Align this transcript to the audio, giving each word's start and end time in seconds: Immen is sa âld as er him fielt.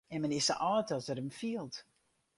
Immen 0.15 0.31
is 0.37 0.45
sa 0.47 0.55
âld 0.71 0.89
as 0.95 1.09
er 1.11 1.19
him 1.19 1.31
fielt. 1.39 1.75